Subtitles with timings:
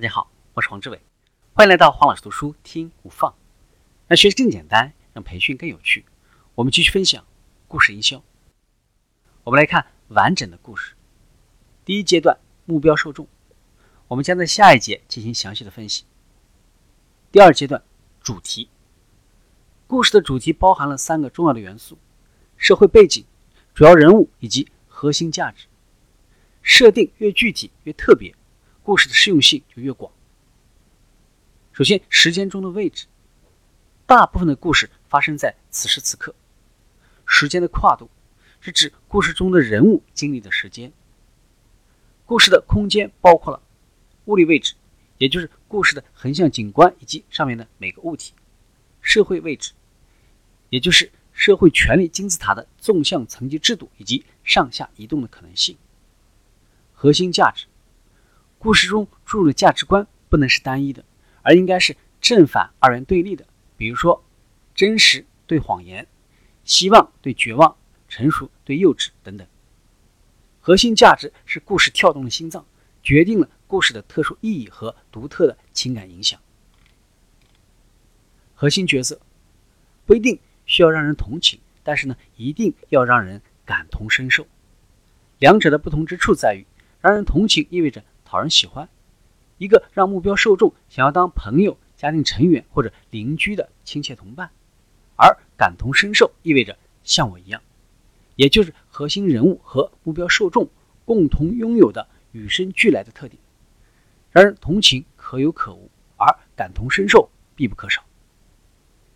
[0.00, 0.98] 大家好，我是黄志伟，
[1.52, 3.34] 欢迎来到黄老师读书听不放，
[4.06, 6.06] 让学习更简单，让培训更有趣。
[6.54, 7.22] 我们继续分享
[7.68, 8.24] 故事营销。
[9.44, 10.94] 我们来看完整的故事。
[11.84, 13.28] 第一阶段目标受众，
[14.08, 16.06] 我们将在下一节进行详细的分析。
[17.30, 17.82] 第二阶段
[18.22, 18.70] 主题，
[19.86, 21.98] 故事的主题包含了三个重要的元素：
[22.56, 23.22] 社会背景、
[23.74, 25.66] 主要人物以及核心价值。
[26.62, 28.34] 设定越具体越特别。
[28.90, 30.10] 故事的适用性就越广。
[31.70, 33.06] 首先，时间中的位置，
[34.04, 36.34] 大部分的故事发生在此时此刻。
[37.24, 38.10] 时间的跨度
[38.60, 40.92] 是指故事中的人物经历的时间。
[42.26, 43.62] 故事的空间包括了
[44.24, 44.74] 物理位置，
[45.18, 48.32] 也就是故事的横向景观以及上面的每个物体；
[49.00, 49.70] 社会位置，
[50.68, 55.76] 也就是社会权力金字塔的纵向层级制度以及上下移动的可能性；
[56.92, 57.66] 核心价值。
[58.60, 61.02] 故事中注入的价值观不能是单一的，
[61.40, 63.46] 而应该是正反二元对立的。
[63.78, 64.22] 比如说，
[64.74, 66.06] 真实对谎言，
[66.62, 67.74] 希望对绝望，
[68.06, 69.46] 成熟对幼稚等等。
[70.60, 72.66] 核心价值是故事跳动的心脏，
[73.02, 76.38] 决定了故事的特殊意义和独特的情感影响。
[78.54, 79.18] 核心角色
[80.04, 84.46] 不一定需要让人同情，但是呢，一定要让人感同身受。
[85.38, 86.66] 两者的不同之处在于，
[87.00, 88.04] 让人同情意味着。
[88.30, 88.88] 讨人喜欢，
[89.58, 94.52] 一个让目标受众想要当朋友、家庭成员或者邻居的亲切同伴，
[95.16, 97.60] 而感同身受意味着像我一样，
[98.36, 100.68] 也就是核心人物和目标受众
[101.04, 103.36] 共同拥有的与生俱来的特点。
[104.30, 108.04] 让人同情可有可无，而感同身受必不可少。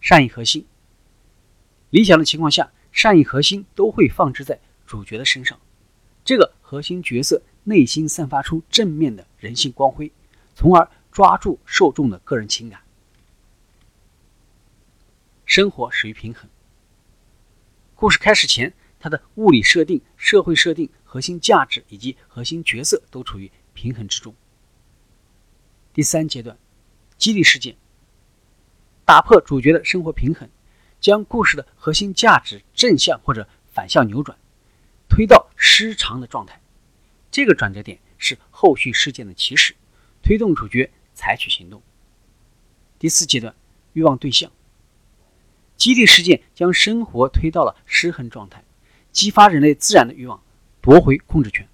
[0.00, 0.64] 善意核心，
[1.90, 5.60] 理想的情况下，善意核心都会放置在主角的身上，
[6.24, 7.42] 这个核心角色。
[7.64, 10.10] 内心散发出正面的人性光辉，
[10.54, 12.80] 从而抓住受众的个人情感。
[15.44, 16.48] 生活始于平衡。
[17.94, 24.34] 故事开始前，它的物理设定、社会设定、核心价值以及核心角色都处于平衡之中。
[25.92, 26.56] 第三阶段，
[27.18, 27.76] 激励事件，
[29.04, 30.48] 打破主角的生活平衡，
[31.00, 34.38] 将故事的核心价值正向或者反向扭转，
[35.06, 36.61] 推到失常的状态。
[37.32, 39.74] 这个转折点是后续事件的起始，
[40.22, 41.82] 推动主角采取行动。
[42.98, 43.54] 第四阶段，
[43.94, 44.52] 欲望对象，
[45.78, 48.62] 激励事件将生活推到了失衡状态，
[49.12, 50.42] 激发人类自然的欲望，
[50.82, 51.66] 夺回控制权，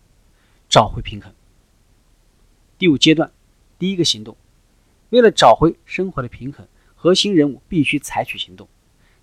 [0.68, 1.34] 找回平衡。
[2.78, 3.32] 第五阶段，
[3.80, 4.36] 第一个行动，
[5.10, 8.68] 为了找回生活的平衡，核心人物必须采取行动。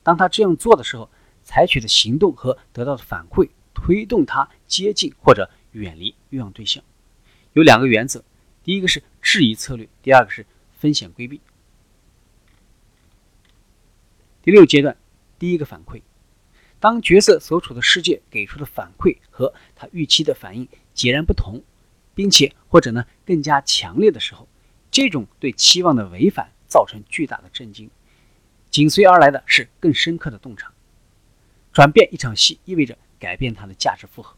[0.04, 1.10] 当他这样做的时候，
[1.46, 5.50] 采取的行动和得到的反馈，推动他接近或者。
[5.82, 6.84] 远离欲望对象，
[7.54, 8.24] 有两个原则：
[8.64, 10.46] 第一个是质疑策略，第二个是
[10.80, 11.42] 风险规避。
[14.42, 14.96] 第六阶段，
[15.38, 16.02] 第一个反馈，
[16.80, 21.62] 当角色所处的世界给出的反馈和他预期的反应截然不同，
[22.14, 24.48] 并且或者呢更加强烈的时候，
[24.92, 27.90] 这种对期望的违反造成巨大的震惊，
[28.70, 30.72] 紧随而来的是更深刻的洞察。
[31.74, 34.38] 转变一场戏意味着改变它的价值负荷，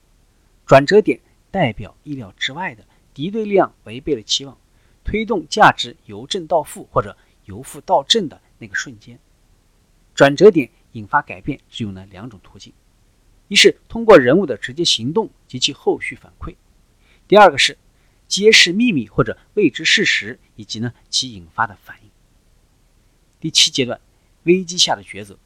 [0.65, 1.19] 转折点。
[1.51, 4.57] 代表意料之外的敌对力量违背了期望，
[5.03, 9.19] 推动价值由正到负或者由负到正的那个瞬间，
[10.13, 12.73] 转折点引发改变只有呢两种途径：
[13.47, 16.55] 一是通过人物的直接行动及其后续反馈；
[17.27, 17.77] 第二个是
[18.27, 22.09] 揭示秘密或者未知事实以及呢其引发的反应。
[23.39, 24.01] 第七阶段，
[24.43, 25.37] 危机下的抉择，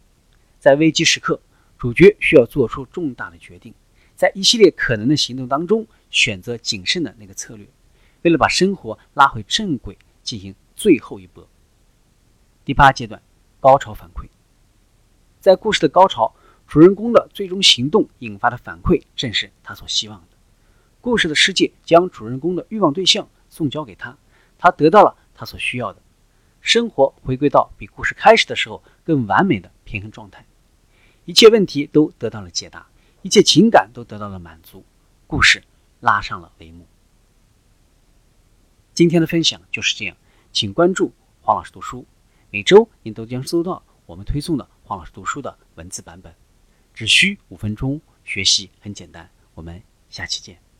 [0.60, 1.42] 在危机时刻，
[1.78, 3.74] 主角需要做出重大的决定。
[4.22, 7.66] 在一系列可能的行动当中，选择谨慎的那个策略，
[8.22, 11.50] 为了把生活拉回正轨，进行最后一搏。
[12.64, 13.20] 第八阶段，
[13.60, 14.28] 高潮反馈，
[15.40, 16.36] 在故事的高潮，
[16.68, 20.38] 主人公的最终行动引发的反馈，正是他所希望的。
[21.02, 24.16] 故事的世界将主人公的欲望对象送交给他，
[24.60, 26.00] 他得到了他所需要的，
[26.62, 30.46] 生活回归到比故事开始的时候更完美的平衡状态，
[31.26, 32.86] 一切问题都得到了解答。
[33.22, 34.84] 一切情感都得到了满足，
[35.28, 35.64] 故事
[36.00, 36.88] 拉上了帷幕。
[38.94, 40.18] 今天的分享就是这样，
[40.52, 42.06] 请关注黄老师读书，
[42.50, 46.34] 每周您都将收到我们推送的黄老师读书的文字版本，
[46.94, 49.30] 只需五分钟，学习很简单。
[49.54, 50.71] 我们下期见。